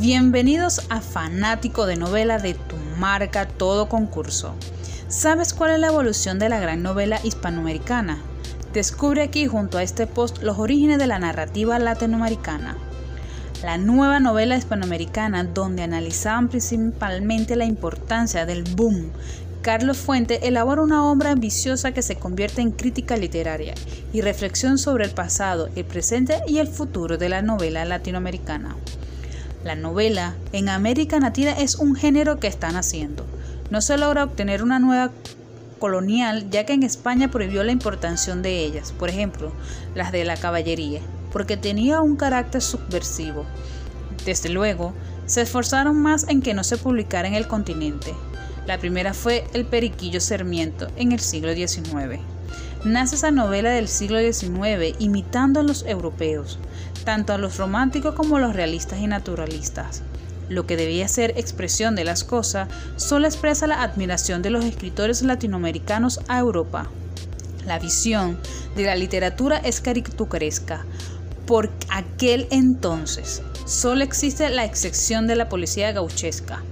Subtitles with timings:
[0.00, 4.54] Bienvenidos a Fanático de Novela de tu marca Todo Concurso.
[5.08, 8.18] ¿Sabes cuál es la evolución de la gran novela hispanoamericana?
[8.72, 12.76] Descubre aquí junto a este post los orígenes de la narrativa latinoamericana.
[13.64, 19.10] La nueva novela hispanoamericana donde analizaban principalmente la importancia del boom
[19.62, 23.74] Carlos Fuente elabora una obra ambiciosa que se convierte en crítica literaria
[24.12, 28.76] y reflexión sobre el pasado, el presente y el futuro de la novela latinoamericana.
[29.64, 33.26] La novela en América Latina es un género que están haciendo.
[33.70, 35.10] No se logra obtener una nueva
[35.78, 39.52] colonial ya que en España prohibió la importación de ellas, por ejemplo,
[39.94, 41.00] las de la caballería,
[41.32, 43.44] porque tenía un carácter subversivo.
[44.24, 44.92] Desde luego,
[45.26, 48.14] se esforzaron más en que no se publicara en el continente,
[48.68, 52.20] la primera fue El Periquillo Sarmiento en el siglo XIX.
[52.84, 56.60] Nace esa novela del siglo XIX imitando a los europeos,
[57.04, 60.02] tanto a los románticos como a los realistas y naturalistas.
[60.48, 65.22] Lo que debía ser expresión de las cosas solo expresa la admiración de los escritores
[65.22, 66.88] latinoamericanos a Europa.
[67.66, 68.38] La visión
[68.76, 70.84] de la literatura es caricaturesca.
[71.46, 76.62] Por aquel entonces, solo existe la excepción de la policía gauchesca.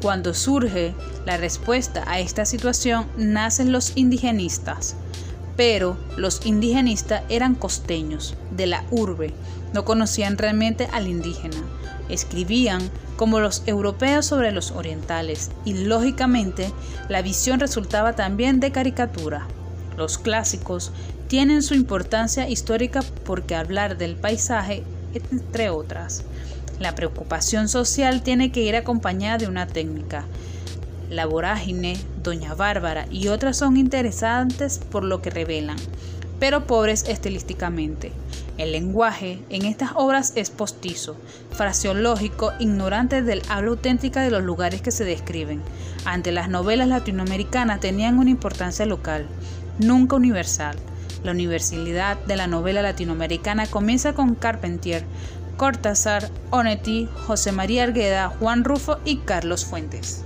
[0.00, 0.94] Cuando surge
[1.26, 4.94] la respuesta a esta situación, nacen los indigenistas.
[5.56, 9.34] Pero los indigenistas eran costeños, de la urbe,
[9.72, 11.56] no conocían realmente al indígena.
[12.08, 16.72] Escribían como los europeos sobre los orientales y lógicamente
[17.08, 19.46] la visión resultaba también de caricatura.
[19.96, 20.90] Los clásicos
[21.28, 24.82] tienen su importancia histórica porque hablar del paisaje,
[25.14, 26.24] entre otras,
[26.78, 30.26] la preocupación social tiene que ir acompañada de una técnica.
[31.12, 35.76] La vorágine, Doña Bárbara y otras son interesantes por lo que revelan,
[36.40, 38.12] pero pobres estilísticamente.
[38.56, 41.18] El lenguaje en estas obras es postizo,
[41.50, 45.60] fraseológico, ignorante del habla auténtica de los lugares que se describen.
[46.06, 49.26] Ante las novelas latinoamericanas tenían una importancia local,
[49.78, 50.78] nunca universal.
[51.24, 55.04] La universalidad de la novela latinoamericana comienza con Carpentier,
[55.58, 60.24] Cortázar, Onetti, José María Argueda, Juan Rufo y Carlos Fuentes.